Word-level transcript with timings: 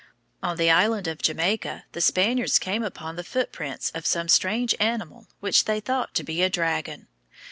On 0.41 0.57
the 0.57 0.71
island 0.71 1.07
of 1.07 1.21
Jamaica 1.21 1.85
the 1.91 2.01
Spaniards 2.01 2.57
came 2.57 2.81
upon 2.81 3.17
the 3.17 3.23
footprints 3.23 3.91
of 3.91 4.07
some 4.07 4.27
strange 4.29 4.73
animal 4.79 5.27
which 5.41 5.65
they 5.65 5.79
thought 5.79 6.15
to 6.15 6.23
be 6.23 6.41
a 6.41 6.49
dragon. 6.49 7.07